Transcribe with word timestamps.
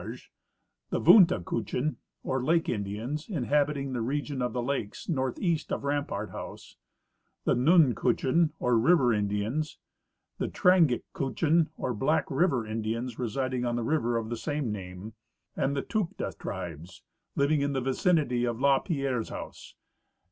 Large; 0.01 0.31
the 0.89 0.99
Vunta 0.99 1.43
Kutchin, 1.43 1.97
or 2.23 2.43
Lake 2.43 2.67
Indians, 2.67 3.29
inhabiting 3.29 3.93
the 3.93 4.01
region 4.01 4.41
of 4.41 4.51
the 4.51 4.59
lalves 4.63 5.07
northeast 5.07 5.71
of 5.71 5.83
Rampart 5.83 6.31
House; 6.31 6.75
the 7.45 7.53
Nun 7.53 7.93
Kutchin 7.93 8.49
or 8.57 8.79
River 8.79 9.13
Indians; 9.13 9.77
the 10.39 10.47
Trangik 10.47 11.03
Kutchin, 11.13 11.69
or 11.77 11.93
Black 11.93 12.31
River 12.31 12.65
Indians, 12.65 13.19
residing 13.19 13.63
on 13.63 13.75
the 13.75 13.83
river 13.83 14.17
of 14.17 14.29
the 14.29 14.37
same 14.37 14.71
name; 14.71 15.13
and 15.55 15.75
the 15.75 15.83
Takudh 15.83 16.39
tribes, 16.39 17.03
living 17.35 17.61
in 17.61 17.73
the 17.73 17.79
vicinity 17.81 18.43
of 18.43 18.59
la 18.59 18.79
Pierre's 18.79 19.29
house. 19.29 19.75